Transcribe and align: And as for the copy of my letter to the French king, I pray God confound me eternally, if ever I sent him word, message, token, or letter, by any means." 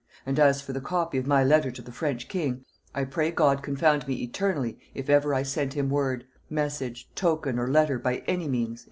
And 0.25 0.39
as 0.39 0.63
for 0.63 0.73
the 0.73 0.81
copy 0.81 1.19
of 1.19 1.27
my 1.27 1.43
letter 1.43 1.69
to 1.69 1.81
the 1.83 1.91
French 1.91 2.27
king, 2.27 2.65
I 2.95 3.05
pray 3.05 3.29
God 3.29 3.61
confound 3.61 4.07
me 4.07 4.23
eternally, 4.23 4.79
if 4.95 5.11
ever 5.11 5.31
I 5.31 5.43
sent 5.43 5.75
him 5.75 5.91
word, 5.91 6.25
message, 6.49 7.07
token, 7.13 7.59
or 7.59 7.67
letter, 7.67 7.99
by 7.99 8.23
any 8.25 8.47
means." 8.47 8.79